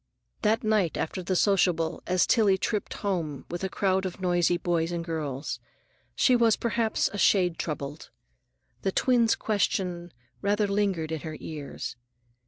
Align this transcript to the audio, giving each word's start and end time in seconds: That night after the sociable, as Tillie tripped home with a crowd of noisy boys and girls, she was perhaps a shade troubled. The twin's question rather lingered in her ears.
That 0.41 0.63
night 0.63 0.97
after 0.97 1.21
the 1.21 1.35
sociable, 1.35 2.01
as 2.07 2.25
Tillie 2.25 2.57
tripped 2.57 2.95
home 3.05 3.45
with 3.51 3.63
a 3.63 3.69
crowd 3.69 4.03
of 4.03 4.19
noisy 4.19 4.57
boys 4.57 4.91
and 4.91 5.05
girls, 5.05 5.59
she 6.15 6.35
was 6.35 6.55
perhaps 6.55 7.07
a 7.13 7.19
shade 7.19 7.59
troubled. 7.59 8.09
The 8.81 8.91
twin's 8.91 9.35
question 9.35 10.11
rather 10.41 10.65
lingered 10.67 11.11
in 11.11 11.19
her 11.19 11.37
ears. 11.39 11.97